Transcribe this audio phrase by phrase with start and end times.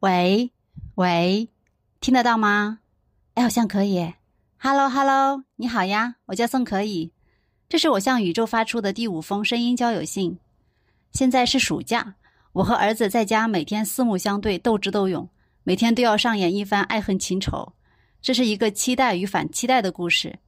[0.00, 0.50] 喂，
[0.94, 1.50] 喂，
[2.00, 2.78] 听得到吗？
[3.34, 4.14] 哎，好像可以。
[4.56, 7.12] Hello，Hello，你好呀，我叫宋可以。
[7.68, 10.38] 这是我向宇宙发出的第五封声音交友信。
[11.12, 12.14] 现在是暑假，
[12.52, 15.28] 我和儿子在家每天四目相对，斗智斗勇，
[15.64, 17.74] 每天都要上演一番爱恨情仇。
[18.22, 20.38] 这是一个期待与反期待的故事。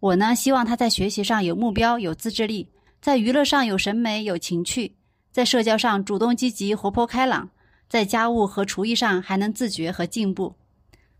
[0.00, 2.70] 我呢，希望他在学习上有目标、有自制力，
[3.02, 4.96] 在娱乐上有审美、有情趣，
[5.30, 7.50] 在社交上主动积极、活泼开朗，
[7.94, 10.56] 在家务和厨艺上还能自觉和进步。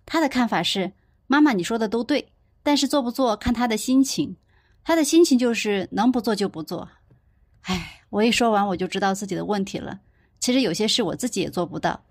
[0.04, 0.92] 他的看法是：
[1.28, 2.32] 妈妈，你说的都对，
[2.64, 4.34] 但是做不做看他的心情。
[4.82, 6.88] 他的心情就是能不做就不做。
[7.60, 10.00] 哎，我一说完我就知道自己的问题了。
[10.40, 12.02] 其实有些事我自己也做不到，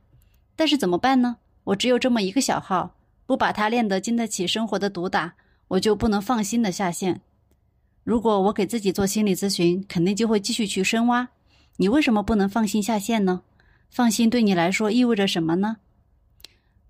[0.55, 1.35] 但是怎么办呢？
[1.66, 2.95] 我只有这么一个小号，
[3.26, 5.34] 不把它练得经得起生活的毒打。
[5.68, 7.20] 我就不能放心的下线。
[8.05, 11.27] 如果我给自己做心理咨询，肯定就会继续去深挖。
[11.76, 13.41] 你为什么不能放心下线呢？
[13.93, 15.77] 放心对你来说意味着什么呢？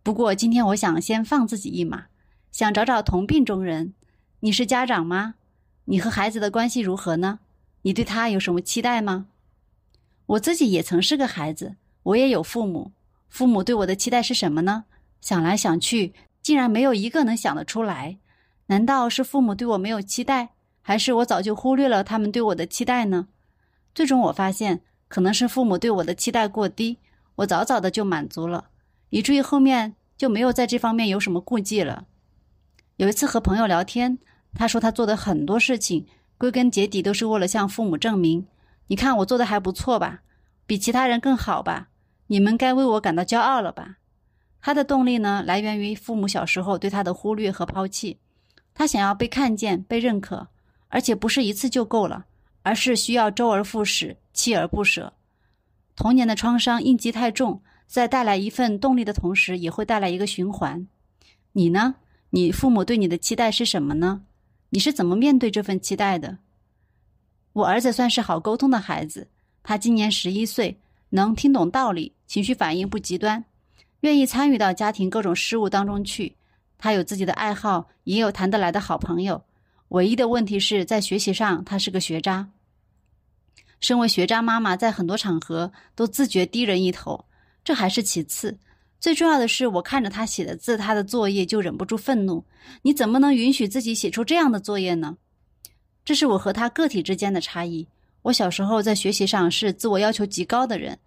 [0.03, 2.05] 不过今天我想先放自己一马，
[2.50, 3.94] 想找找同病中人。
[4.39, 5.36] 你是家长吗？
[5.83, 7.39] 你和孩子的关系如何呢？
[7.81, 9.25] 你对他有什么期待吗？
[10.28, 12.94] 我自己也曾是个孩子，我也有父母。
[13.28, 14.85] 父母对我的期待是什么呢？
[15.19, 18.17] 想来想去，竟然没有一个能想得出来。
[18.67, 23.28] 难道是父母对我没有期待，还是我早就忽略了他们对我的期待呢？
[23.94, 24.83] 最终我发现，
[25.14, 26.97] 可能是父母对我的期待过低，
[27.36, 28.69] 我早早的就满足了，
[29.11, 32.08] 以至于后面就没有在这方面有什么顾忌了。
[32.95, 34.17] 有一次和朋友聊天，
[34.56, 36.08] 他说他做的很多事情，
[36.39, 38.47] 归根结底都是为了向父母证明：
[38.88, 40.22] 你看我做的还不错吧，
[40.66, 41.89] 比其他人更好吧，
[42.25, 43.97] 你们该为我感到骄傲了吧？
[44.61, 48.17] 他的动力呢，来源于父母小时候对他的忽略和抛弃。
[48.73, 50.47] 他想要被看见、被认可，
[50.88, 52.25] 而且不是一次就够了，
[52.64, 55.14] 而是需要周而复始、锲而不舍。
[55.95, 60.88] 童年的创伤印记太重，在带来一份动力的同时，也会带来一个循环。
[61.52, 61.95] 你呢？
[62.31, 64.23] 你父母对你的期待是什么呢？
[64.69, 66.40] 你是怎么面对这份期待的？
[67.51, 69.28] 我儿子算是好沟通的孩子，
[69.62, 73.45] 他今年十一岁，能听懂道理，情绪反应不极端，
[74.00, 76.38] 愿意参与到家庭各种事务当中去。
[76.80, 79.44] 他有自己的爱好，也有谈得来的好朋友。
[79.94, 82.50] 唯一的问题是在学习上，他是个学渣。
[83.80, 87.26] 身为学渣妈妈，在很多场合都自觉低人一头，
[87.64, 88.58] 这还是其次。
[89.00, 92.44] 最重要的是，我看着他写的字，他的作业就忍不住愤怒：
[92.81, 95.18] 你怎么能允许自己写出这样的作业呢？
[96.04, 97.88] 这是我和他个体之间的差异。
[98.24, 100.98] 我小时候在学习上是自我要求极高的人，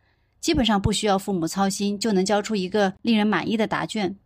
[0.41, 4.17] 基本上不需要父母操心，就能交出一个令人满意的答卷。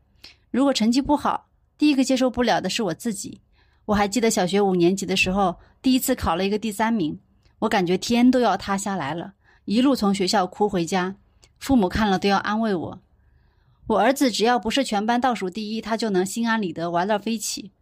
[0.50, 1.48] 如果成绩不好，
[1.78, 3.40] 第一个接受不了的是我自己。
[3.90, 7.18] 我还记得小学五年级的时候，第一次考了一个第三名，
[7.58, 9.34] 我感觉天都要塌下来了，
[9.64, 11.16] 一路从学校哭回家，
[11.58, 13.00] 父母看了都要安慰我。
[13.88, 17.72] 我儿子只要不是全班倒数第一，他就能心安理得玩乐飞起。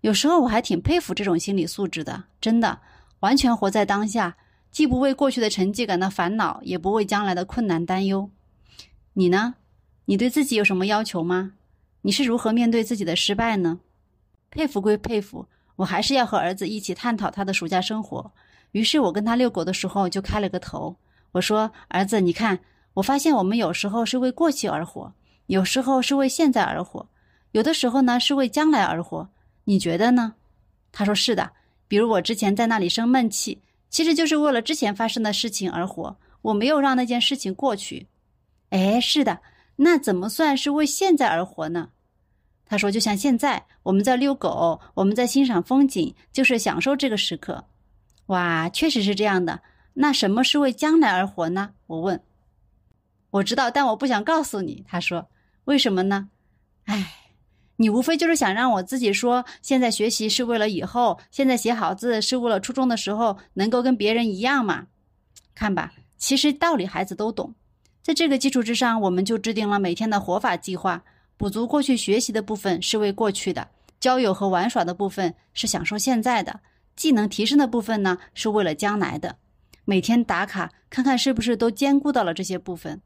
[0.00, 2.80] 有时候我还挺佩服这种心理素质的，真的，
[3.20, 4.38] 完全活在当下，
[4.70, 8.30] 既不为过去的成绩感到烦恼，也不为将来的困难担忧。
[9.12, 9.56] 你呢？
[10.06, 11.52] 你对自己有什么要求吗？
[12.00, 13.80] 你是如何面对自己的失败呢？
[14.52, 15.46] 佩服归佩服，
[15.76, 18.30] 我还是要和儿子一起探讨他的暑假生活。
[18.72, 20.94] 于是我跟他遛狗的时候就开了个头，
[21.32, 22.60] 我说：“儿子，你看，
[22.92, 25.10] 我发现我们有时候是为过去而活，
[25.46, 27.08] 有时候是为现在而活，
[27.52, 29.30] 有的时候呢是为将来而活。
[29.64, 30.34] 你觉得呢？”
[30.92, 31.50] 他说：“是的，
[31.88, 38.06] 比如我之前在那里生闷气，其实就是为了之前发生的事情而活，我没有让那件事情过去。”
[38.68, 39.40] 哎，是的。
[39.76, 41.88] 那怎么算是为现在而活呢？
[42.72, 47.66] 他说：“就像现在我们在遛狗，我们在欣赏风景，就是享受这个时刻。”
[48.28, 49.60] 哇，确实是这样的。
[49.92, 51.72] 那什么是为将来而活呢？
[51.86, 52.22] 我问。
[53.28, 54.86] 我知道，但我不想告诉你。
[54.88, 55.28] 他说
[55.66, 56.30] ：“为什么呢？”
[56.88, 57.12] 哎，
[57.76, 64.86] 你无非就是想让我自己说，现在学习是为了以后，现在写好字是为了初中的时候能够跟别人一样嘛？
[65.54, 67.54] 看吧，其实道理孩子都懂。
[68.00, 71.04] 在这个基础之上，我们就制定了每天的活法计划。
[71.36, 73.68] 补足过去学习的部分是为过去的，
[73.98, 76.60] 交友和玩耍的部分是享受现在的，
[76.94, 79.36] 技能提升的部分呢是为了将来的。
[79.84, 83.00] 每天打卡，看看是不是都兼顾到了这些部分。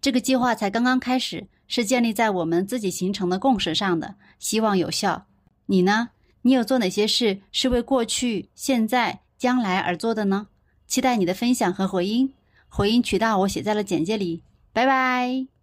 [0.00, 5.26] 这个计划才刚刚开始，是建立在我们自己形成的共识上的，希望有效。
[5.66, 6.10] 你呢？
[6.42, 10.46] 你有做哪些事是为过去、现在、将来而做的呢？
[10.86, 12.32] 期待你的分享和回音。
[12.68, 15.57] 回音渠道我写在了简介里，拜拜。